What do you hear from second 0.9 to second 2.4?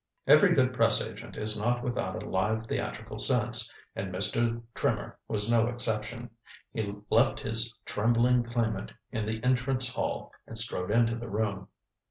agent is not without a